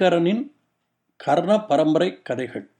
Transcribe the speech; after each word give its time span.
ஐங்கரனின் 0.00 0.52
கர்ண 1.16 1.64
பரம்பரை 1.64 2.22
கதைகள். 2.22 2.70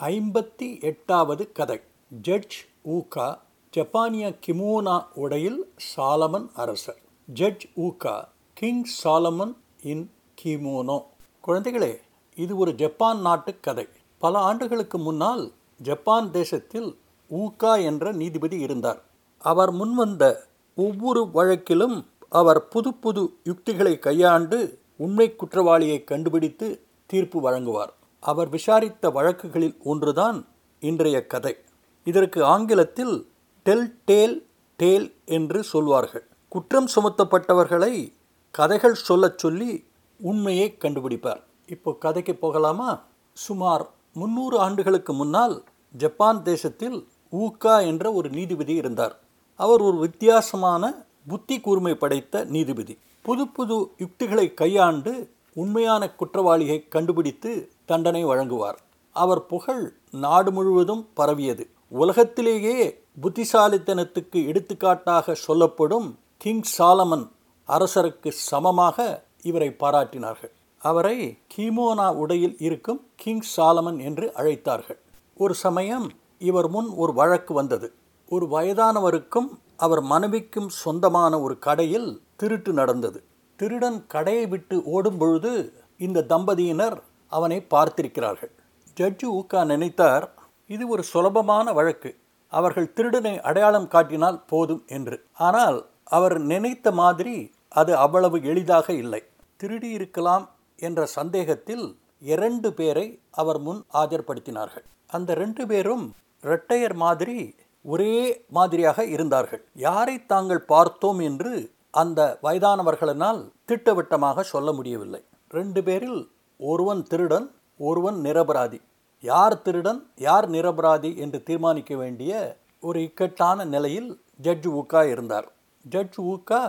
ஐம்பத்தி 0.00 0.80
எட்டாவது 0.80 1.52
கதை. 1.52 1.80
ஜட்ஜ் 2.22 2.66
ஊகா 2.88 3.38
ஜப்பானிய 3.70 4.36
கிமோனா 4.46 5.06
உடையில் 5.14 5.72
சாலமன் 5.96 6.48
அரசர். 6.54 6.96
Judge 7.26 7.66
ஊகா 7.76 8.24
king 8.54 8.84
Solomon 9.04 9.54
in 9.82 10.10
kimono. 10.42 11.02
குழந்தைகளே 11.46 12.00
இது 12.34 12.56
ஒரு 12.56 12.74
ஜப்பான் 12.74 13.20
நாட்டு 13.20 13.60
கதை. 13.60 13.88
பல 14.18 14.38
ஆண்டுகளுக்கு 14.38 14.98
முன்னால் 14.98 15.52
ஜப்பான் 15.78 16.30
தேசத்தில் 16.30 16.98
ஊகா 17.30 17.84
என்ற 17.84 18.12
நீதிபதி 18.12 18.58
இருந்தார். 18.58 19.02
அவர் 19.38 19.72
முன்வந்த 19.72 20.36
ஒவ்வொரு 20.76 21.30
வழக்கிலும் 21.30 22.06
அவர் 22.28 22.68
புது 22.68 22.94
புது 22.94 23.36
யுக்திகளை 23.44 23.98
கையாண்டு 23.98 24.82
உண்மை 24.96 25.36
குற்றவாளியை 25.36 26.04
கண்டுபிடித்து 26.04 26.80
தீர்ப்பு 27.06 27.50
வழங்குவார். 27.50 27.92
அவர் 28.20 28.48
விசாரித்த 28.48 29.10
வழக்குகளில் 29.10 29.76
ஒன்றுதான் 29.84 30.46
இன்றைய 30.80 31.26
கதை. 31.26 31.56
இதற்கு 32.04 32.44
ஆங்கிலத்தில் 32.44 33.28
டெல் 33.62 33.98
டேல் 34.04 34.46
டேல் 34.76 35.14
என்று 35.24 35.62
சொல்வார்கள். 35.62 36.26
குற்றம் 36.48 36.88
சுமத்தப்பட்டவர்களை 36.94 38.12
கதைகள் 38.50 38.94
சொல்லச் 38.94 39.38
சொல்லி 39.38 39.86
உண்மையை 40.20 40.76
கண்டுபிடிப்பார். 40.78 41.42
இப்போ 41.66 41.94
கதைக்கு 41.94 42.34
போகலாமா? 42.34 43.02
சுமார் 43.32 43.90
முன்னூறு 44.12 44.58
ஆண்டுகளுக்கு 44.58 45.12
முன்னால் 45.12 45.64
ஜப்பான் 45.92 46.42
தேசத்தில் 46.42 47.08
ஊக்கா 47.32 47.86
என்ற 47.86 48.12
ஒரு 48.12 48.30
நீதிபதி 48.30 48.74
இருந்தார். 48.74 49.20
அவர் 49.56 49.80
ஒரு 49.80 49.96
வித்தியாசமான 49.96 51.04
புத்தி 51.28 51.60
கூர்மை 51.60 51.94
படைத்த 51.94 52.44
நீதிபதி. 52.44 52.98
புது 53.26 53.48
புது 53.48 53.90
யுக்திகளை 53.98 54.54
கையாண்டு 54.54 55.30
உண்மையான 55.54 56.14
குற்றவாளியை 56.14 56.88
கண்டுபிடித்து 56.88 57.72
தண்டனை 57.84 58.26
வழங்குவார். 58.26 58.78
அவர் 59.10 59.46
புகழ் 59.46 59.92
நாடு 60.10 60.52
முழுவதும் 60.52 61.08
பரவியது. 61.14 61.70
உலகத்திலேயே 61.88 63.02
புத்திசாலித்தனத்துக்கு 63.22 64.46
எடுத்துக்காட்டாக 64.46 65.34
சொல்லப்படும் 65.34 66.18
கிங் 66.36 66.62
சாலமன் 66.78 67.28
அரசருக்கு 67.68 68.28
சமமாக 68.28 69.24
இவரை 69.42 69.68
பாராட்டினார்கள். 69.68 70.52
அவரை 70.78 71.38
கிமோனா 71.56 72.14
உடையில் 72.14 72.56
இருக்கும் 72.58 73.06
கிங் 73.16 73.44
சாலமன் 73.56 74.00
என்று 74.04 74.32
அழைத்தார்கள். 74.36 74.98
ஒரு 75.34 75.54
சமயம் 75.54 76.12
இவர் 76.38 76.68
முன் 76.68 76.88
ஒரு 76.88 77.12
வழக்கு 77.12 77.54
வந்தது. 77.54 77.92
ஒரு 78.28 78.46
வயதானவருக்கும் 78.46 79.48
அவர் 79.76 80.00
மனைவிக்கும் 80.00 80.68
சொந்தமான 80.68 81.40
ஒரு 81.40 81.58
கடையில் 81.58 82.22
திருட்டு 82.36 82.72
நடந்தது. 82.72 83.18
திருடன் 83.58 84.06
கடையை 84.06 84.46
விட்டு 84.46 84.76
ஓடும் 84.84 85.18
பொழுது 85.18 85.52
இந்த 85.96 86.24
தம்பதியினர் 86.32 86.96
அவனை 87.32 87.66
பார்த்திருக்கிறார்கள். 87.74 88.52
ஜட்ஜு 88.96 89.26
ஊக்கா 89.38 89.60
நினைத்தார் 89.64 90.30
இது 90.66 90.88
ஒரு 90.88 91.02
சுலபமான 91.02 91.72
வழக்கு. 91.72 92.10
அவர்கள் 92.48 92.92
திருடனை 92.92 93.40
அடையாளம் 93.40 93.88
காட்டினால் 93.88 94.44
போதும் 94.46 94.84
என்று. 94.86 95.16
ஆனால் 95.34 95.78
அவர் 96.04 96.38
நினைத்த 96.40 96.92
மாதிரி 96.92 97.36
அது 97.68 97.96
அவ்வளவு 97.96 98.42
எளிதாக 98.42 98.86
இல்லை. 98.92 99.22
திருடி 99.56 99.88
இருக்கலாம் 99.90 100.48
என்ற 100.76 101.06
சந்தேகத்தில் 101.06 101.96
இரண்டு 102.18 102.72
பேரை 102.72 103.06
அவர் 103.30 103.58
முன் 103.58 103.80
ஆஜர்படுத்தினார்கள். 103.92 104.84
அந்த 105.06 105.34
ரெண்டு 105.34 105.66
பேரும் 105.66 106.04
இரட்டையர் 106.42 106.94
மாதிரி 106.94 107.54
ஒரே 107.84 108.44
மாதிரியாக 108.50 109.04
இருந்தார்கள். 109.04 109.62
யாரை 109.86 110.26
தாங்கள் 110.26 110.62
பார்த்தோம் 110.64 111.18
என்று 111.18 111.52
அந்த 112.00 112.20
வயதானவர்களினால் 112.42 113.40
திட்டவட்டமாக 113.64 114.42
சொல்ல 114.52 114.72
முடியவில்லை. 114.72 115.22
ரெண்டு 115.48 115.80
பேரில் 115.82 116.20
ஒருவன் 116.60 117.02
திருடன் 117.02 117.46
ஒருவன் 117.88 118.18
நிரபராதி. 118.26 118.78
யார் 119.24 119.56
திருடன் 119.66 120.00
யார் 120.26 120.46
நிரபராதி 120.50 121.10
என்று 121.24 121.38
தீர்மானிக்க 121.48 121.92
வேண்டிய 121.96 122.32
ஒரு 122.80 122.98
இக்கட்டான 123.08 123.64
நிலையில் 123.64 124.10
ஜட்ஜ் 124.46 124.68
ஊக்கா 124.80 125.02
இருந்தார். 125.10 125.48
ஜட்ஜ் 125.84 126.18
ஊக்கா 126.32 126.62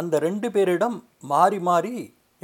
அந்த 0.00 0.14
ரெண்டு 0.18 0.48
பேரிடம் 0.48 0.96
மாறி 1.32 1.58
மாறி 1.68 1.94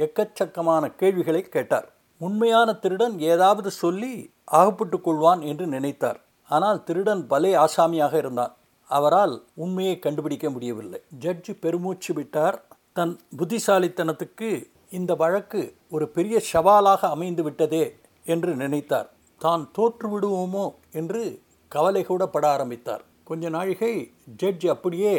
எக்கச்சக்கமான 0.05 0.83
கேள்விகளை 1.01 1.41
கேட்டார். 1.55 1.87
உண்மையான 2.21 2.69
திருடன் 2.83 3.15
ஏதாவது 3.31 3.69
சொல்லி 3.83 4.13
அகப்பட்டு 4.57 4.97
கொள்வான் 4.97 5.41
என்று 5.51 5.65
நினைத்தார். 5.67 6.19
ஆனால் 6.49 6.79
திருடன் 6.87 7.23
பலே 7.31 7.51
ஆசாமியாக 7.65 8.13
இருந்தான். 8.23 8.53
அவரால் 8.89 9.35
உண்மையை 9.63 9.99
கண்டுபிடிக்க 9.99 10.49
முடியவில்லை. 10.49 10.99
ஜட்ஜ் 11.23 11.51
பெருமூச்சு 11.63 12.13
விட்டார். 12.13 12.57
தன் 12.93 13.13
புத்திசாலித்தனத்துக்கு 13.39 14.49
இந்த 14.89 15.15
வழக்கு 15.15 15.61
ஒரு 15.89 16.05
பெரிய 16.07 16.37
சவாலாக 16.51 17.01
அமைந்து 17.15 17.43
விட்டதே 17.43 17.85
என்று 18.25 18.55
நினைத்தார். 18.55 19.09
தான் 19.41 19.63
தோற்று 19.71 20.07
விடுவோமோ 20.13 20.65
என்று 20.91 21.23
கவலை 21.71 22.03
கூட 22.03 22.23
பட 22.27 22.45
ஆரம்பித்தார். 22.55 23.03
கொஞ்ச 23.23 23.49
நாழிகை 23.49 23.93
ஜட்ஜ் 24.41 24.67
அப்படியே 24.67 25.15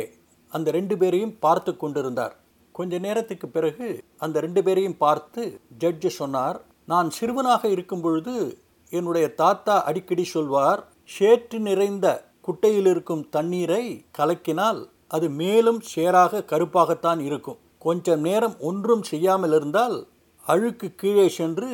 அந்த 0.53 0.71
ரெண்டு 0.71 0.95
பேரையும் 0.97 1.39
பார்த்து 1.39 1.73
கொண்டிருந்தார். 1.77 2.35
கொஞ்ச 2.75 2.99
நேரத்துக்கு 2.99 3.47
பிறகு 3.49 3.87
அந்த 4.19 4.41
ரெண்டு 4.41 4.61
பேரையும் 4.67 4.99
பார்த்து 5.05 5.43
ஜட்ஜு 5.79 6.11
சொன்னார் 6.21 6.59
நான் 6.85 7.09
சிறுவனாக 7.11 7.63
இருக்கும் 7.69 8.01
பொழுது 8.01 8.35
என்னுடைய 8.91 9.27
தாத்தா 9.35 9.75
அடிக்கடி 9.89 10.25
சொல்வார் 10.35 10.81
சேற்று 11.17 11.59
நிறைந்த 11.61 12.07
குட்டையில் 12.49 12.89
இருக்கும் 12.93 13.25
தண்ணீரை 13.29 13.83
கலக்கினால் 14.19 14.81
அது 15.15 15.27
மேலும் 15.41 15.81
சேராக 15.93 16.43
கருப்பாகத்தான் 16.53 17.21
இருக்கும். 17.29 17.59
கொஞ்சம் 17.79 18.23
நேரம் 18.29 18.57
ஒன்றும் 18.61 19.03
செய்யாமல் 19.03 19.55
இருந்தால் 19.59 19.97
அழுக்கு 20.47 20.89
கீழே 20.95 21.27
சென்று 21.39 21.69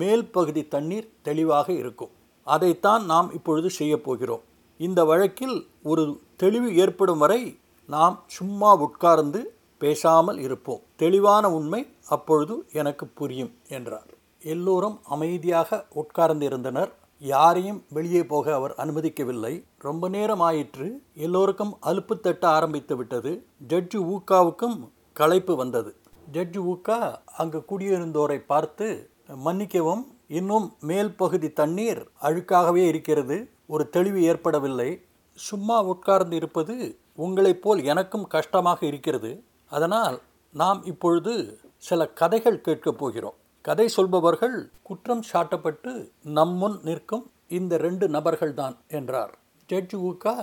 மேல் 0.00 0.24
பகுதி 0.36 0.62
தண்ணீர் 0.74 1.08
தெளிவாக 1.22 1.68
இருக்கும். 1.82 2.12
அதைத்தான் 2.46 3.02
நாம் 3.04 3.28
இப்பொழுது 3.32 3.68
செய்யப் 3.70 4.04
போகிறோம். 4.04 4.44
இந்த 4.80 5.00
வழக்கில் 5.04 5.56
ஒரு 5.82 6.04
தெளிவு 6.36 6.68
ஏற்படும் 6.76 7.22
வரை 7.24 7.40
நாம் 7.88 8.16
சும்மா 8.26 8.70
உட்கார்ந்து 8.86 9.40
பேசாமல் 9.80 10.38
இருப்போம். 10.38 10.82
தெளிவான 10.96 11.44
உண்மை 11.58 11.80
அப்பொழுது 12.08 12.54
எனக்கு 12.72 13.04
புரியும் 13.18 13.52
என்றார். 13.68 14.10
எல்லோரும் 14.42 14.96
அமைதியாக 15.14 15.86
உட்கார்ந்து 16.00 16.46
இருந்தனர் 16.46 16.92
யாரையும் 17.18 17.84
வெளியே 17.90 18.26
போக 18.26 18.54
அவர் 18.54 18.74
அனுமதிக்கவில்லை. 18.76 19.64
ரொம்ப 19.78 20.08
நேரம் 20.08 20.40
ஆயிற்று 20.40 21.02
எல்லோருக்கும் 21.14 21.76
அலுப்பு 21.82 22.20
தட்ட 22.20 22.48
ஆரம்பித்து 22.48 22.96
விட்டது. 22.96 23.44
ஜட்ஜு 23.68 23.98
ஊக்காவுக்கும் 24.04 24.88
களைப்பு 25.12 25.56
வந்தது. 25.56 25.96
ஜட்ஜு 26.32 26.60
ஊக்கா 26.64 27.14
அங்கு 27.26 27.64
குடியிருந்தோரை 27.70 28.38
பார்த்து 28.46 29.10
மன்னிக்கவும் 29.28 30.06
இன்னும் 30.28 30.76
மேல் 30.80 31.16
பகுதி 31.16 31.52
தண்ணீர் 31.52 32.08
அழுக்காகவே 32.22 32.86
இருக்கிறது. 32.86 33.50
ஒரு 33.66 33.88
தெளிவு 33.88 34.22
ஏற்படவில்லை. 34.22 35.02
சும்மா 35.34 35.82
உட்கார்ந்து 35.82 36.36
இருப்பது 36.36 36.98
உங்களைப் 37.14 37.62
போல் 37.62 37.84
எனக்கும் 37.84 38.26
கஷ்டமாக 38.26 38.86
இருக்கிறது. 38.86 39.42
அதனால் 39.66 40.20
நாம் 40.52 40.84
இப்பொழுது 40.84 41.58
சில 41.76 42.08
கதைகள் 42.08 42.60
கேட்கப் 42.60 42.98
போகிறோம். 42.98 43.37
கதை 43.64 43.86
சொல்பவர்கள் 43.88 44.56
குற்றம் 44.82 45.24
சாட்டப்பட்டு 45.32 45.92
நம்முன் 46.38 46.76
நிற்கும் 46.82 47.24
இந்த 47.48 47.76
ரெண்டு 47.76 48.06
நபர்கள்தான் 48.08 48.76
என்றார். 48.88 49.32
ஜட்ஜ் 49.68 49.96
ஊக்கா 50.08 50.34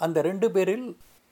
அந்த 0.00 0.18
ரெண்டு 0.22 0.46
பேரில் 0.50 0.86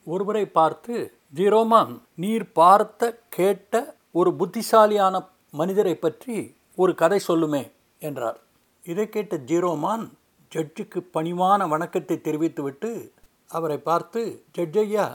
ஒருவரை 0.07 0.45
பார்த்து 0.49 0.95
ஜீரோமான் 1.35 1.93
நீர் 2.15 2.47
பார்த்த 2.53 3.11
கேட்ட 3.29 3.75
ஒரு 4.13 4.31
புத்திசாலியான 4.35 5.17
மனிதரை 5.51 5.95
பற்றி 5.95 6.37
ஒரு 6.77 6.95
கதை 6.95 7.21
சொல்லுமே 7.29 7.63
என்றார். 7.99 8.39
இதை 8.85 9.07
கேட்ட 9.09 9.37
ஜீரோமான் 9.51 10.05
ஜட்ஜுக்கு 10.53 11.01
பணிவான 11.15 11.61
வணக்கத்தை 11.69 12.17
தெரிவித்துவிட்டு 12.21 12.91
அவரை 13.51 13.79
பார்த்து 13.79 14.21
ஜட்ஜையா 14.59 15.07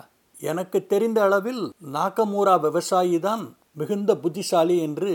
எனக்கு 0.42 0.80
தெரிந்த 0.88 1.20
அளவில் 1.24 1.64
நாக்கமூரா 1.94 2.56
விவசாயி 2.62 3.20
தான் 3.20 3.44
மிகுந்த 3.72 4.12
புத்திசாலி 4.16 4.76
என்று 4.80 5.12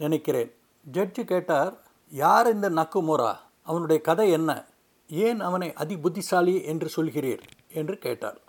நினைக்கிறேன். 0.00 0.54
ஜட்ஜு 0.92 1.24
கேட்டார் 1.24 1.80
யார் 2.10 2.54
இந்த 2.54 2.70
நக்குமோரா? 2.70 3.36
அவனுடைய 3.62 4.02
கதை 4.02 4.30
என்ன? 4.30 4.64
ஏன் 5.08 5.40
அவனை 5.40 5.72
அதி 5.72 5.98
புத்திசாலி 5.98 6.62
என்று 6.62 6.88
சொல்கிறீர்? 6.96 7.40
என்று 7.74 7.98
கேட்டார். 7.98 8.40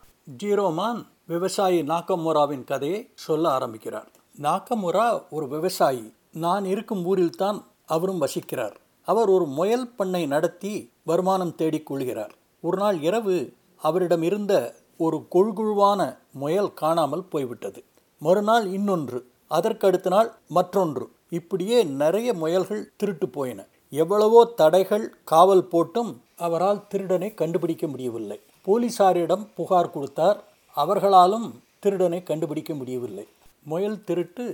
ஜீரோமான் 0.44 1.06
விவசாயி 1.26 1.82
நாக்கமுராவின் 1.82 2.64
கதையை 2.64 3.10
சொல்ல 3.16 3.50
ஆரம்பிக்கிறார். 3.50 4.12
நாக்கமுரா 4.42 5.24
ஒரு 5.30 5.48
விவசாயி. 5.48 6.14
நான் 6.32 6.66
இருக்கும் 6.66 7.06
ஊரில்தான் 7.06 7.64
அவரும் 7.86 8.22
வசிக்கிறார். 8.22 8.76
அவர் 9.06 9.30
ஒரு 9.30 9.46
முயல் 9.46 9.88
பண்ணை 9.88 10.26
நடத்தி 10.26 10.92
வருமானம் 11.04 11.56
தேடிக் 11.56 11.86
கொள்கிறார். 11.86 12.36
ஒரு 12.62 12.78
நாள் 12.78 13.02
இரவு 13.02 13.54
அவரிடம் 13.78 14.22
இருந்த 14.22 14.76
ஒரு 14.98 15.28
கொழுகுழுவான 15.32 16.18
முயல் 16.32 16.74
காணாமல் 16.74 17.24
போய்விட்டது. 17.24 17.84
மறுநாள் 18.20 18.68
இன்னொன்று. 18.68 19.30
அதற்கடுத்த 19.50 20.08
நாள் 20.10 20.32
மற்றொன்று. 20.48 21.12
இப்படியே 21.38 21.84
நிறைய 22.02 22.30
முயல்கள் 22.34 22.84
திருட்டு 22.96 23.28
போயின. 23.30 23.60
எவ்வளவோ 23.90 24.42
தடைகள் 24.62 25.06
காவல் 25.24 25.64
போட்டும் 25.72 26.12
அவரால் 26.36 26.86
திருடனை 26.88 27.30
கண்டுபிடிக்க 27.34 27.86
முடியவில்லை. 27.88 28.38
போலீசாரிடம் 28.68 29.44
புகார் 29.56 29.94
கொடுத்தார் 29.96 30.40
அவர்களாலும் 30.76 31.48
திருடனை 31.80 32.20
கண்டுபிடிக்க 32.24 32.74
முடியவில்லை. 32.74 33.26
முயல் 33.64 34.04
திருட்டு 34.04 34.46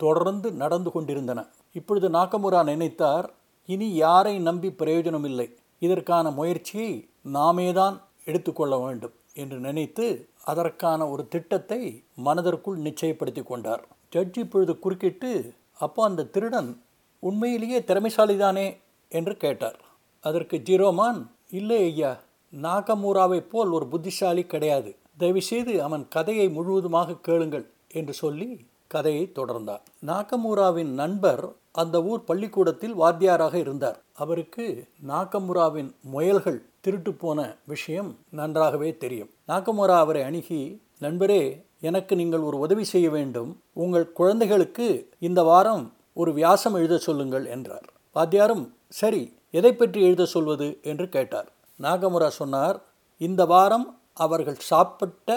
தொடர்ந்து 0.00 0.48
நடந்து 0.52 0.90
கொண்டிருந்தன. 0.90 1.40
இப்பொழுது 1.72 2.08
நாக்கமுரா 2.08 2.60
நினைத்தார் 2.70 3.26
இனி 3.68 3.88
யாரை 3.94 4.34
நம்பி 4.38 4.70
பிரயோஜனமில்லை? 4.70 5.48
இதற்கான 5.78 6.30
முயற்சியை 6.30 6.92
நாமேதான் 7.32 7.96
எடுத்துக்கொள்ள 8.24 8.74
வேண்டும் 8.78 9.14
என்று 9.34 9.58
நினைத்து 9.58 10.06
அதற்கான 10.44 11.00
ஒரு 11.08 11.22
திட்டத்தை 11.28 11.80
மனதிற்குள் 12.26 12.78
நிச்சயப்படுத்தி 12.78 13.42
கொண்டார். 13.42 13.82
ஜட்ஜ் 14.10 14.38
இப்பொழுது 14.38 14.72
குறுக்கிட்டு 14.78 15.30
அப்போ 15.78 16.04
அந்த 16.04 16.24
திருடன் 16.24 16.82
உண்மையிலேயே 17.18 17.78
திறமைசாலிதானே 17.78 18.76
என்று 19.08 19.36
கேட்டார். 19.36 19.80
அதற்கு 20.20 20.62
ஜீரோமான் 20.64 21.26
இல்லை 21.50 21.82
ஐயா 21.82 22.20
நாகமூராவை 22.62 23.40
போல் 23.40 23.68
ஒரு 23.68 23.86
புத்திசாலி 23.86 24.42
கிடையாது. 24.42 24.96
தயவுசெய்து 25.18 25.82
அவன் 25.82 26.08
கதையை 26.08 26.48
முழுவதுமாக 26.48 27.14
கேளுங்கள் 27.14 27.70
என்று 27.88 28.12
சொல்லி 28.12 28.66
கதையை 28.86 29.32
தொடர்ந்தார். 29.34 29.80
நாகமூராவின் 30.06 30.92
நண்பர் 30.92 31.52
அந்த 31.72 32.02
ஊர் 32.02 32.24
பள்ளிக்கூடத்தில் 32.24 32.94
வாத்தியாராக 32.94 33.54
இருந்தார். 33.54 34.00
அவருக்கு 34.12 34.88
நாகமுராவின் 35.08 35.90
முயல்கள் 36.00 36.62
திருட்டு 36.80 37.12
போன 37.12 37.56
விஷயம் 37.64 38.18
நன்றாகவே 38.30 38.96
தெரியும். 38.96 39.30
நாகமுரா 39.48 39.96
அவரை 39.96 40.22
அணுகி 40.22 40.82
நண்பரே 41.00 41.64
எனக்கு 41.84 42.14
நீங்கள் 42.16 42.46
ஒரு 42.48 42.56
உதவி 42.58 42.84
செய்ய 42.84 43.08
வேண்டும். 43.10 43.50
உங்கள் 43.74 44.06
குழந்தைகளுக்கு 44.12 44.86
இந்த 45.18 45.40
வாரம் 45.42 45.84
ஒரு 46.12 46.30
வியாசம் 46.32 46.74
எழுத 46.74 46.96
சொல்லுங்கள் 46.98 47.46
என்றார். 47.46 47.86
வாத்தியாரும் 48.16 48.64
சரி 49.00 49.22
எதை 49.50 49.72
பற்றி 49.74 50.00
எழுத 50.02 50.24
சொல்வது? 50.24 50.68
என்று 50.82 51.06
கேட்டார். 51.08 51.48
நாகமுரா 51.80 52.28
சொன்னார் 52.40 52.76
இந்த 53.20 53.42
வாரம் 53.46 53.86
அவர்கள் 54.24 54.58
சாப்பிட்ட 54.70 55.28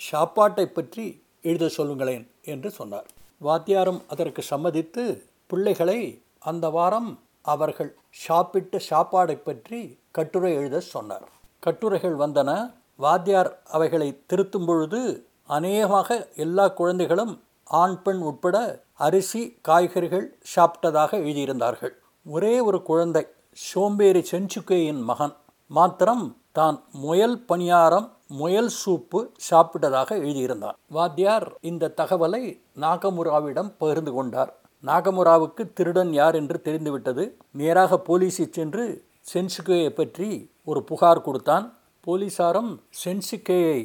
சாப்பாட்டை 0.00 0.66
பற்றி 0.68 1.04
எழுத 1.42 1.66
சொல்லுங்களேன் 1.68 2.24
என்று 2.44 2.70
சொன்னார். 2.70 3.08
வாத்தியாரும் 3.44 4.00
அதற்கு 4.08 4.42
சம்மதித்து 4.42 5.04
பிள்ளைகளை 5.50 6.00
அந்த 6.42 6.66
வாரம் 6.70 7.10
அவர்கள் 7.44 7.90
சாப்பிட்ட 8.26 8.80
சாப்பாடை 8.90 9.36
பற்றி 9.42 9.80
கட்டுரை 10.10 10.50
எழுத 10.54 10.76
சொன்னார். 10.94 11.26
கட்டுரைகள் 11.62 12.16
வந்தன. 12.16 12.50
வாத்தியார் 12.96 13.50
அவைகளை 13.70 14.08
திருத்தும் 14.30 14.66
பொழுது 14.66 15.00
அநேகமாக 15.46 16.08
எல்லா 16.44 16.66
குழந்தைகளும் 16.68 17.34
ஆண் 17.66 17.96
பெண் 18.02 18.22
உட்பட 18.30 18.56
அரிசி 19.06 19.42
காய்கறிகள் 19.68 20.26
சாப்பிட்டதாக 20.54 21.10
எழுதியிருந்தார்கள். 21.22 21.94
ஒரே 22.26 22.54
ஒரு 22.60 22.78
குழந்தை 22.82 23.22
சோம்பேறி 23.68 24.22
செஞ்சுக்கேயின் 24.32 25.02
மகன். 25.10 25.34
மாத்திரம் 25.70 26.24
தான் 26.52 26.76
முயல் 27.04 27.38
பணியாரம் 27.48 28.06
முயல் 28.40 28.70
சூப்பு 28.82 29.18
சாப்பிட்டதாக 29.48 30.10
எழுதியிருந்தார் 30.22 30.76
வாத்தியார் 30.86 31.48
இந்த 31.70 31.92
தகவலை 32.00 32.42
நாகமுராவிடம் 32.80 33.70
பகிர்ந்து 33.78 34.12
கொண்டார். 34.12 34.52
நாகமுராவுக்கு 34.84 35.62
திருடன் 35.74 36.12
யார் 36.12 36.34
என்று 36.34 36.58
தெரிந்துவிட்டது. 36.62 37.24
நேராக 37.60 38.00
போலீஸை 38.08 38.46
சென்று 38.50 38.84
சென்சுகேயை 39.32 39.90
பற்றி 39.90 40.28
ஒரு 40.64 40.82
புகார் 40.82 41.26
கொடுத்தான். 41.26 41.66
போலீசாரும் 42.06 42.72
சென்சுகேயை 43.04 43.78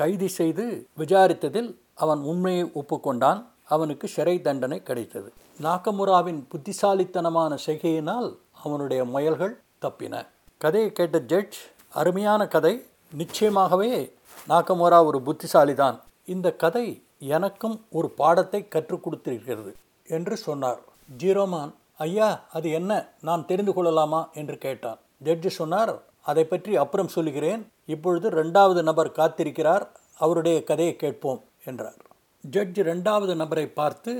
கைது 0.00 0.28
செய்து 0.28 0.64
விசாரித்ததில் 0.98 1.70
அவன் 1.94 2.20
உண்மையை 2.30 2.64
ஒப்புக்கொண்டான். 2.74 3.40
அவனுக்கு 3.64 4.06
சிறை 4.08 4.40
தண்டனை 4.40 4.82
கிடைத்தது. 4.82 5.32
நாகமுராவின் 5.62 6.40
புத்திசாலித்தனமான 6.48 7.52
செய்கையினால் 7.66 8.28
அவனுடைய 8.64 9.04
முயல்கள் 9.04 9.54
தப்பின. 9.82 10.26
கதையை 10.58 10.92
கேட்ட 10.92 11.20
ஜட்ஜ் 11.20 11.58
அருமையான 11.88 12.46
கதை. 12.46 12.74
நிச்சயமாகவே 13.18 14.12
நாகமுரா 14.48 15.04
ஒரு 15.04 15.20
புத்திசாலிதான். 15.26 15.96
இந்த 16.24 16.52
கதை 16.52 17.02
எனக்கும் 17.18 17.76
ஒரு 17.90 18.08
பாடத்தை 18.10 18.68
கற்றுக் 18.68 19.04
கொடுத்திருக்கிறது 19.04 19.72
என்று 20.08 20.36
சொன்னார். 20.36 20.80
ஜீரோமான் 21.18 21.72
ஐயா 21.98 22.44
அது 22.52 22.70
என்ன? 22.70 23.08
நான் 23.20 23.46
தெரிந்து 23.46 23.72
கொள்ளலாமா? 23.72 24.20
என்று 24.34 24.58
கேட்டான். 24.58 24.98
ஜட்ஜு 25.24 25.46
சொன்னார் 25.46 25.94
அதை 26.22 26.44
பற்றி 26.44 26.76
அப்புறம் 26.76 27.08
சொல்லுகிறேன். 27.08 27.62
இப்பொழுது 27.88 28.28
ரெண்டாவது 28.30 28.82
நபர் 28.82 29.16
காத்திருக்கிறார். 29.18 29.84
அவருடைய 30.24 30.64
கதையை 30.64 30.96
கேட்போம் 30.96 31.40
என்றார். 31.64 31.98
ஜட்ஜ் 32.44 32.80
ரெண்டாவது 32.80 33.34
நபரை 33.34 33.66
பார்த்து 33.80 34.12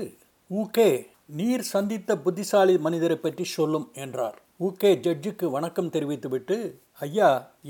ஊகே 0.51 0.89
நீர் 1.39 1.63
சந்தித்த 1.73 2.17
புத்திசாலி 2.17 2.75
மனிதரை 2.77 3.17
பற்றி 3.17 3.43
சொல்லும் 3.43 3.87
என்றார். 3.93 4.37
ஊகே 4.59 4.91
ஜட்ஜுக்கு 5.05 5.45
வணக்கம் 5.49 5.89
தெரிவித்துவிட்டு 5.89 6.57
ஐயா 6.99 7.29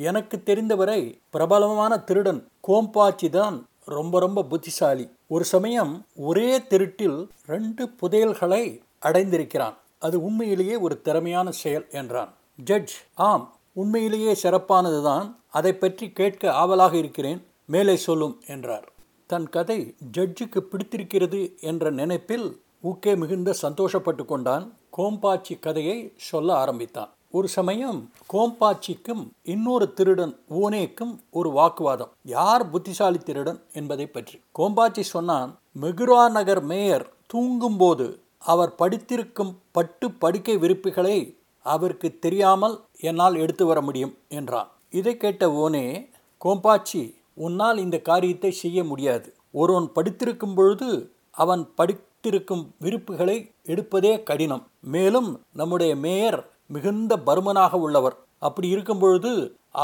எனக்கு 0.10 0.44
தெரிந்தவரை 0.44 1.02
பிரபலமான 1.30 2.00
திருடன் 2.00 2.42
கோம்பாச்சி 2.68 3.30
தான் 3.30 3.58
ரொம்ப 3.86 4.20
ரொம்ப 4.20 4.44
புத்திசாலி. 4.44 5.06
ஒரு 5.28 5.46
சமயம் 5.46 5.94
ஒரே 6.16 6.50
திருட்டில் 6.72 7.20
ரெண்டு 7.46 7.86
புதையல்களை 8.02 8.64
அடைந்திருக்கிறான். 9.02 9.76
அது 10.00 10.18
உண்மையிலேயே 10.24 10.76
ஒரு 10.86 11.02
திறமையான 11.02 11.52
செயல் 11.62 11.88
என்றான். 11.92 12.32
ஜட்ஜ் 12.56 12.96
ஆம் 13.30 13.46
உண்மையிலேயே 13.82 14.34
சிறப்பானதுதான் 14.44 15.28
அதை 15.58 15.74
பற்றி 15.74 16.08
கேட்க 16.12 16.44
ஆவலாக 16.62 16.94
இருக்கிறேன் 16.98 17.42
மேலே 17.66 17.96
சொல்லும் 18.06 18.36
என்றார். 18.48 18.88
தன் 19.30 19.48
கதை 19.50 19.80
ஜட்ஜுக்கு 20.18 20.60
பிடித்திருக்கிறது 20.72 21.40
என்ற 21.62 21.92
நினைப்பில் 21.92 22.48
ஊக்கே 22.82 23.14
மிகுந்த 23.16 23.50
சந்தோஷப்பட்டு 23.62 24.24
கொண்டான். 24.26 24.66
கோம்பாச்சி 24.98 25.56
கதையை 25.60 25.98
சொல்ல 26.30 26.50
ஆரம்பித்தான். 26.54 27.12
ஒரு 27.32 27.48
சமயம் 27.48 27.98
கோம்பாச்சிக்கும் 28.34 29.24
இன்னொரு 29.44 29.88
திருடன் 29.94 30.34
ஓனேக்கும் 30.60 31.14
ஒரு 31.32 31.50
வாக்குவாதம். 31.50 32.12
யார் 32.36 32.64
புத்திசாலி 32.70 33.20
திருடன் 33.20 33.60
என்பதை 33.74 34.08
பற்றி. 34.08 34.38
கோம்பாச்சி 34.60 35.04
சொன்னான் 35.16 35.52
மெகுரா 35.82 36.24
நகர் 36.38 36.64
மேயர் 36.64 37.06
தூங்கும்போது 37.28 38.08
அவர் 38.52 38.74
படித்திருக்கும் 38.82 39.54
பட்டு 39.72 40.08
படுக்கை 40.22 40.56
விருப்புகளை 40.58 41.18
அவருக்கு 41.66 42.10
தெரியாமல் 42.20 42.76
என்னால் 43.00 43.36
எடுத்து 43.36 43.66
வர 43.66 43.80
முடியும் 43.82 44.14
என்றான். 44.30 44.70
இதை 44.90 45.14
கேட்ட 45.18 45.44
ஓனே 45.64 45.86
கோம்பாச்சி 46.42 47.02
உன்னால் 47.46 47.78
இந்த 47.78 47.98
காரியத்தை 48.00 48.52
செய்ய 48.52 48.80
முடியாது. 48.84 49.28
ஒருவன் 49.52 49.90
படித்திருக்கும் 49.96 50.56
பொழுது 50.56 50.90
அவன் 51.44 51.64
படித்திருக்கும் 51.78 52.64
விருப்புகளை 52.84 53.38
எடுப்பதே 53.74 54.14
கடினம். 54.24 54.64
மேலும் 54.96 55.30
நம்முடைய 55.52 55.94
மேயர் 55.96 56.40
மிகுந்த 56.68 57.14
பருமனாக 57.28 57.74
உள்ளவர். 57.80 58.18
அப்படி 58.48 58.68
இருக்கும் 58.68 59.00
பொழுது 59.00 59.32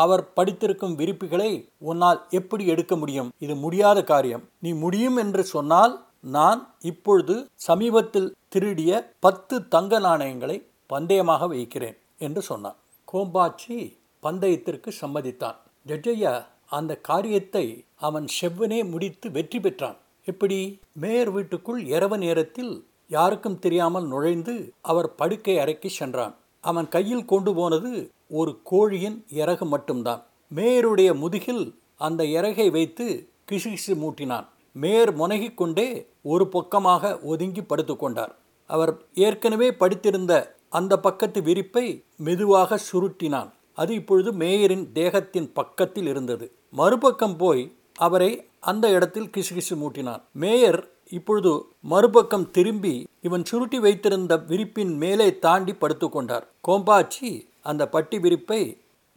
அவர் 0.01 0.23
படித்திருக்கும் 0.35 0.95
விருப்புகளை 0.99 1.49
உன்னால் 1.89 2.19
எப்படி 2.29 2.63
எடுக்க 2.65 2.93
முடியும்? 2.95 3.29
இது 3.39 3.55
முடியாத 3.55 3.99
காரியம். 4.03 4.43
நீ 4.59 4.71
முடியும் 4.73 5.17
என்று 5.23 5.43
சொன்னால் 5.43 5.93
நான் 6.37 6.61
இப்பொழுது 6.81 7.35
சமீபத்தில் 7.67 8.29
திருடிய 8.47 8.91
பத்து 9.19 9.55
தங்க 9.67 9.99
நாணயங்களை 9.99 10.57
பந்தயமாக 10.89 11.47
வைக்கிறேன் 11.47 11.97
என்று 12.17 12.41
சொன்னான். 12.41 12.77
கோம்பாச்சி 13.15 13.97
பந்தயத்திற்கு 14.23 14.91
சம்மதித்தான். 15.01 15.55
ஜட்ஜையா 15.87 16.45
அந்த 16.65 16.95
காரியத்தை 16.95 17.83
அவன் 17.95 18.25
செவ்வனே 18.41 18.89
முடித்து 18.89 19.31
வெற்றி 19.31 19.59
பெற்றான். 19.59 19.97
எப்படி? 20.25 20.79
மேயர் 20.91 21.31
வீட்டுக்குள் 21.31 21.85
இரவு 21.85 22.17
நேரத்தில் 22.17 22.85
யாருக்கும் 23.07 23.59
தெரியாமல் 23.59 24.07
நுழைந்து 24.07 24.73
அவர் 24.81 25.15
படுக்கை 25.15 25.59
அறைக்கு 25.59 25.89
சென்றான். 25.89 26.35
அவன் 26.61 26.87
கையில் 26.87 27.25
கொண்டு 27.25 27.53
போனது 27.53 28.11
ஒரு 28.29 28.59
கோழியின் 28.63 29.25
இறகு 29.29 29.65
மட்டும்தான். 29.65 30.23
மேயருடைய 30.55 31.15
முதுகில் 31.15 31.79
அந்த 31.97 32.25
இறகை 32.25 32.69
வைத்து 32.69 33.27
கிசுகிசு 33.51 33.93
மூட்டினான். 34.03 34.45
மேயர் 34.71 35.15
முனகிக் 35.15 35.57
கொண்டே 35.57 36.07
ஒரு 36.21 36.47
பக்கமாக 36.47 37.19
ஒதுங்கி 37.19 37.61
படுத்துக்கொண்டார். 37.61 38.31
அவர் 38.67 38.97
ஏற்கனவே 39.13 39.71
படித்திருந்த 39.71 40.54
அந்த 40.77 40.93
பக்கத்து 41.05 41.39
விரிப்பை 41.41 41.85
மெதுவாக 42.25 42.79
சுருட்டினான். 42.89 43.49
அது 43.81 43.91
இப்பொழுது 43.99 44.29
மேயரின் 44.41 44.85
தேகத்தின் 44.97 45.49
பக்கத்தில் 45.59 46.07
இருந்தது. 46.11 46.45
மறுபக்கம் 46.79 47.37
போய் 47.41 47.63
அவரை 48.05 48.31
அந்த 48.71 48.85
இடத்தில் 48.97 49.31
கிசுகிசு 49.35 49.75
மூட்டினான். 49.81 50.21
மேயர் 50.43 50.79
இப்பொழுது 51.17 51.51
மறுபக்கம் 51.91 52.47
திரும்பி 52.51 52.95
இவன் 53.21 53.43
சுருட்டி 53.49 53.77
வைத்திருந்த 53.85 54.33
விரிப்பின் 54.49 54.93
மேலே 55.03 55.27
தாண்டி 55.45 55.73
படுத்துக்கொண்டார் 55.81 56.45
கோம்பாச்சி 56.67 57.29
அந்த 57.69 57.83
பட்டி 57.95 58.17
விரிப்பை 58.25 58.61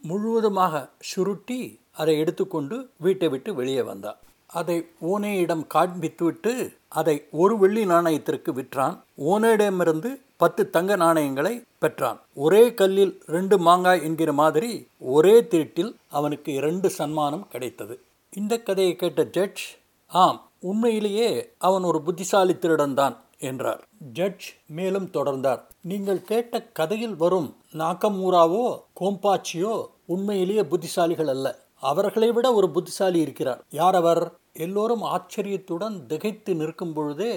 முழுவதுமாக 0.03 0.83
சுருட்டி 1.11 1.59
அதை 2.01 2.13
எடுத்துக்கொண்டு 2.23 2.75
வீட்டை 3.05 3.27
விட்டு 3.33 3.49
வெளியே 3.59 3.83
வந்தார் 3.89 4.19
அதை 4.59 4.77
ஓனேயிடம் 5.11 5.63
காண்பித்துவிட்டு 5.73 6.53
அதை 6.99 7.15
ஒரு 7.41 7.55
வெள்ளி 7.61 7.83
நாணயத்திற்கு 7.85 8.51
விற்றான். 8.59 8.95
ஓனேயிடமிருந்து 9.31 10.11
பத்து 10.41 10.69
தங்க 10.69 10.95
நாணயங்களை 10.95 11.53
பெற்றான். 11.79 12.19
ஒரே 12.33 12.73
கல்லில் 12.73 13.23
ரெண்டு 13.25 13.55
மாங்காய் 13.57 14.03
என்கிற 14.03 14.33
மாதிரி 14.33 14.69
ஒரே 15.15 15.33
திருட்டில் 15.41 15.91
அவனுக்கு 16.09 16.53
இரண்டு 16.53 16.89
சன்மானம் 16.89 17.47
கிடைத்தது. 17.47 17.95
இந்த 18.33 18.53
கதையை 18.59 18.95
கேட்ட 18.95 19.25
ஜட்ஜ் 19.25 19.63
ஆம் 20.07 20.39
உண்மையிலேயே 20.59 21.29
அவன் 21.57 21.83
ஒரு 21.83 22.01
புத்திசாலி 22.01 22.53
திருடன்தான் 22.53 23.15
என்றார். 23.39 23.81
ஜட்ஜ் 24.13 24.47
மேலும் 24.65 25.09
தொடர்ந்தார். 25.13 25.61
நீங்கள் 25.81 26.21
கேட்ட 26.21 26.63
கதையில் 26.79 27.15
வரும் 27.15 27.49
நாக்கமூராவோ 27.73 28.65
கோம்பாச்சியோ 28.99 29.75
உண்மையிலேயே 30.05 30.61
புத்திசாலிகள் 30.61 31.31
அல்ல. 31.35 31.47
அவர்களை 31.79 32.31
விட 32.31 32.53
ஒரு 32.53 32.69
புத்திசாலி 32.69 33.19
இருக்கிறார். 33.19 33.61
யார் 33.69 33.95
அவர்? 33.95 34.23
எல்லோரும் 34.53 35.01
ஆச்சரியத்துடன் 35.01 36.05
திகைத்து 36.07 36.55
நிற்கும் 36.55 36.93
பொழுதே 36.93 37.33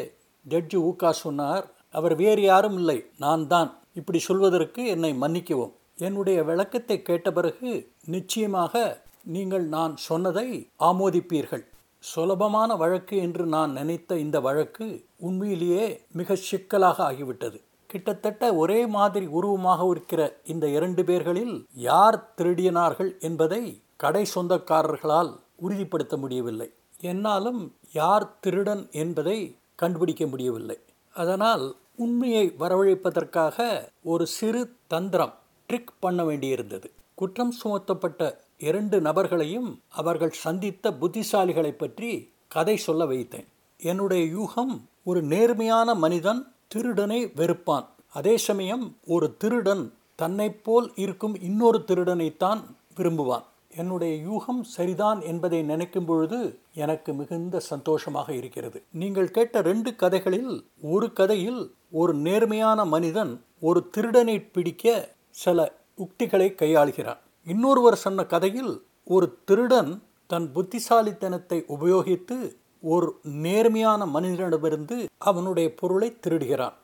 ஜட்ஜு 0.49 0.78
ஊக்கா 0.88 1.11
சொன்னார் 1.11 1.66
அவர் 1.99 2.15
வேறு 2.15 2.43
யாரும் 2.43 2.77
இல்லை 2.81 2.99
நான் 3.25 3.47
தான். 3.47 3.71
இப்படி 4.01 4.19
சொல்வதற்கு 4.19 4.83
என்னை 4.95 5.13
மன்னிக்கவும். 5.15 5.73
என்னுடைய 6.07 6.39
விளக்கத்தை 6.51 6.97
கேட்ட 7.03 7.33
பிறகு 7.33 7.73
நிச்சயமாக 8.15 9.03
நீங்கள் 9.35 9.67
நான் 9.75 9.97
சொன்னதை 9.97 10.47
ஆமோதிப்பீர்கள். 10.91 11.65
சுலபமான 12.05 12.77
வழக்கு 12.77 13.17
என்று 13.17 13.45
நான் 13.47 13.73
நினைத்த 13.73 14.17
இந்த 14.19 14.37
வழக்கு 14.41 14.87
உண்மையிலேயே 15.27 15.85
மிக 16.13 16.35
சிக்கலாக 16.49 16.99
ஆகிவிட்டது. 17.11 17.59
கிட்டத்தட்ட 17.87 18.43
ஒரே 18.55 18.81
மாதிரி 18.87 19.27
உருவமாக 19.39 19.87
இருக்கிற 19.91 20.23
இந்த 20.45 20.67
இரண்டு 20.69 21.03
பேர்களில் 21.03 21.55
யார் 21.73 22.19
திருடியனார்கள் 22.39 23.11
என்பதை 23.21 23.63
கடை 23.97 24.25
சொந்தக்காரர்களால் 24.35 25.33
உறுதிப்படுத்த 25.57 26.17
முடியவில்லை. 26.17 26.69
என்னாலும் 27.01 27.61
யார் 27.93 28.27
திருடன் 28.41 28.83
என்பதை 29.03 29.39
கண்டுபிடிக்க 29.75 30.27
முடியவில்லை. 30.27 30.79
அதனால் 31.17 31.65
உண்மையை 31.97 32.55
வரவழைப்பதற்காக 32.59 33.89
ஒரு 34.03 34.27
சிறு 34.27 34.75
தந்திரம் 34.87 35.35
ட்ரிக் 35.69 35.93
பண்ண 36.01 36.25
வேண்டியிருந்தது. 36.25 36.85
குற்றம் 37.15 37.55
சுமத்தப்பட்ட 37.65 38.37
இரண்டு 38.59 39.01
நபர்களையும் 39.01 39.79
அவர்கள் 39.89 40.31
சந்தித்த 40.31 40.91
புத்திசாலிகளை 40.91 41.71
பற்றி 41.71 42.31
கதை 42.49 42.77
சொல்ல 42.77 43.05
வைத்தேன். 43.05 43.47
என்னுடைய 43.79 44.25
யூகம் 44.25 44.81
ஒரு 45.05 45.23
நேர்மையான 45.23 45.95
மனிதன் 45.95 46.53
திருடனை 46.69 47.33
வெறுப்பான். 47.37 47.87
அதே 48.13 48.37
சமயம் 48.37 48.97
ஒரு 49.07 49.37
திருடன் 49.37 49.95
தன்னைப்போல் 50.23 50.91
இருக்கும் 50.95 51.41
இன்னொரு 51.41 51.85
திருடனைத்தான் 51.87 52.63
விரும்புவான். 52.97 53.45
என்னுடைய 53.76 54.12
யூகம் 54.29 54.62
சரிதான் 54.76 55.21
என்பதை 55.23 55.62
நினைக்கும் 55.62 56.07
பொழுது 56.07 56.38
எனக்கு 56.75 57.11
மிகுந்த 57.14 57.61
சந்தோஷமாக 57.61 58.29
இருக்கிறது. 58.35 58.79
நீங்கள் 58.93 59.31
கேட்ட 59.31 59.62
ரெண்டு 59.62 59.91
கதைகளில் 59.97 60.55
ஒரு 60.95 61.09
கதையில் 61.12 61.62
ஒரு 61.91 62.14
நேர்மையான 62.14 62.85
மனிதன் 62.85 63.33
ஒரு 63.61 63.81
திருடனை 63.91 64.37
பிடிக்க 64.55 64.95
சில 65.31 65.59
உக்திகளை 65.99 66.49
கையாளுகிறான். 66.55 67.21
இன்னொருவர் 67.47 67.97
சொன்ன 67.97 68.25
கதையில் 68.25 68.73
ஒரு 69.05 69.26
திருடன் 69.45 69.93
தன் 70.26 70.49
புத்திசாலித்தனத்தை 70.52 71.59
உபயோகித்து 71.69 72.37
ஒரு 72.83 73.09
நேர்மையான 73.23 74.07
மனிதனிடமிருந்து 74.07 74.97
அவனுடைய 75.19 75.69
பொருளை 75.75 76.09
திருடுகிறான். 76.25 76.76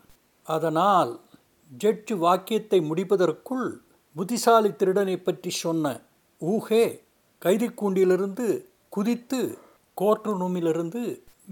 அதனால் 0.47 1.12
ஜட்ஜு 1.71 2.14
வாக்கியத்தை 2.16 2.78
முடிப்பதற்குள் 2.80 3.66
புத்திசாலி 4.16 4.71
திருடனை 4.73 5.16
பற்றி 5.18 5.50
சொன்ன 5.50 5.87
ஊஹே 6.40 6.85
கைதிக்கூண்டிலிருந்து 7.42 8.64
குதித்து 8.88 9.59
கோர்ட் 9.95 10.26
ரூமிலிருந்து 10.26 11.02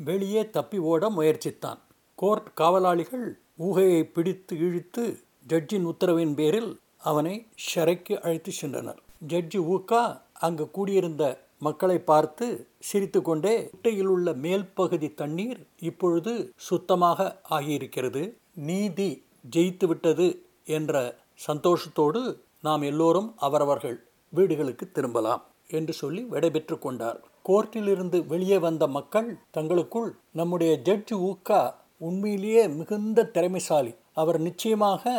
வெளியே 0.05 0.51
தப்பி 0.51 0.79
ஓட 0.79 1.11
முயற்சித்தான். 1.11 1.81
கோர்ட் 2.15 2.55
காவலாளிகள் 2.55 3.27
ஊகையை 3.59 4.03
பிடித்து 4.03 4.59
இழுத்து 4.59 5.05
ஜட்ஜின் 5.49 5.87
உத்தரவின் 5.93 6.35
பேரில் 6.35 6.71
அவனை 6.97 7.47
ஷரைக்கு 7.67 8.15
அழைத்து 8.21 8.53
சென்றனர். 8.61 9.01
ஜட்ஜி 9.29 9.61
ஊக்கா 9.75 10.21
அங்கு 10.33 10.71
கூடியிருந்த 10.71 11.25
மக்களை 11.59 11.99
பார்த்து 11.99 12.47
சிரித்துக்கொண்டே 12.79 13.71
குட்டையில் 13.73 14.11
உள்ள 14.15 14.33
மேல் 14.33 14.67
பகுதி 14.75 15.15
தண்ணீர் 15.15 15.61
இப்பொழுது 15.81 16.53
சுத்தமாக 16.57 17.41
ஆகியிருக்கிறது. 17.51 18.35
நீதி 18.55 19.11
ஜெயித்து 19.51 19.87
விட்டது 19.87 20.27
என்ற 20.65 21.19
சந்தோஷத்தோடு 21.47 22.23
நாம் 22.63 22.83
எல்லோரும் 22.83 23.35
அவரவர்கள் 23.37 24.05
வீடுகளுக்கு 24.39 24.87
திரும்பலாம் 24.91 25.43
என்று 25.77 25.93
சொல்லி 26.01 26.23
விடைபெற்று 26.33 26.77
கொண்டார். 26.79 27.21
கோர்ட்டிலிருந்து 27.49 28.19
வெளியே 28.27 28.59
வந்த 28.67 28.85
மக்கள் 28.97 29.29
தங்களுக்குள் 29.51 30.11
நம்முடைய 30.33 30.73
ஜட்ஜ் 30.89 31.15
ஊக்கா 31.29 31.61
உண்மையிலேயே 32.07 32.63
மிகுந்த 32.79 33.29
திறமைசாலி. 33.35 33.93
அவர் 34.13 34.39
நிச்சயமாக 34.41 35.13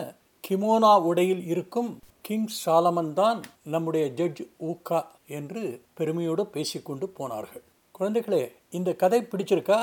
கிமோனா 0.43 0.91
உடையில் 1.09 1.43
இருக்கும் 1.53 1.89
கிங் 2.21 2.50
சாலமன் 2.65 3.13
தான் 3.13 3.39
நம்முடைய 3.74 4.05
ஜட்ஜ் 4.19 4.41
ஊக்கா 4.69 5.00
என்று 5.38 5.63
பெருமையோடு 5.97 6.43
பேசிக்கொண்டு 6.55 7.05
போனார்கள். 7.17 7.63
குழந்தைகளே 8.00 8.43
இந்த 8.69 8.89
கதை 9.01 9.19
பிடிச்சிருக்கா? 9.21 9.79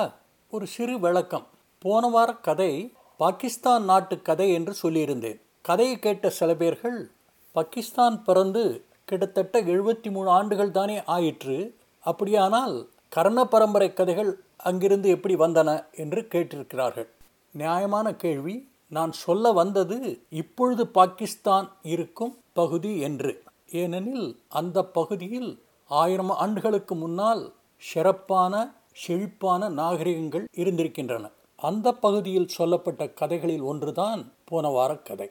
ஒரு 0.50 0.66
சிறு 0.74 0.96
விளக்கம். 1.04 1.46
போன 1.84 2.06
வார 2.08 2.30
கதை 2.48 2.72
பாகிஸ்தான் 3.20 3.84
நாட்டு 3.84 4.16
கதை 4.28 4.46
என்று 4.58 4.72
சொல்லியிருந்தேன். 4.82 5.38
கதையை 5.68 5.96
கேட்ட 5.98 6.30
சில 6.38 6.50
பேர்கள் 6.60 6.98
பாகிஸ்தான் 7.56 8.16
பிறந்து 8.28 8.64
கிட்டத்தட்ட 9.04 9.62
எழுபத்தி 9.62 10.10
மூணு 10.10 10.28
ஆண்டுகள் 10.28 10.70
தானே 10.70 11.04
ஆயிற்று. 11.04 11.74
அப்படியானால் 12.00 12.88
கர்ண 13.08 13.44
பரம்பரை 13.44 13.92
கதைகள் 13.92 14.38
அங்கிருந்து 14.56 15.08
எப்படி 15.08 15.34
வந்தன 15.34 15.84
என்று 15.94 16.22
கேட்டிருக்கிறார்கள். 16.22 17.08
நியாயமான 17.50 18.14
கேள்வி 18.14 18.68
நான் 18.88 19.12
சொல்ல 19.12 19.52
வந்தது 19.52 20.20
இப்பொழுது 20.28 20.86
பாகிஸ்தான் 20.86 21.68
இருக்கும் 21.82 22.38
பகுதி 22.52 22.98
என்று. 22.98 23.42
ஏனெனில் 23.70 24.38
அந்த 24.48 24.84
பகுதியில் 24.84 25.62
ஆயிரம் 25.88 26.30
ஆண்டுகளுக்கு 26.30 26.94
முன்னால் 26.94 27.52
சிறப்பான 27.76 28.74
செழிப்பான 28.92 29.68
நாகரிகங்கள் 29.68 30.48
இருந்திருக்கின்றன. 30.56 31.30
அந்த 31.56 31.92
பகுதியில் 31.92 32.48
சொல்லப்பட்ட 32.48 33.08
கதைகளில் 33.08 33.60
ஒன்றுதான் 33.60 34.32
போன 34.44 34.68
வார 34.68 34.96
கதை. 34.96 35.30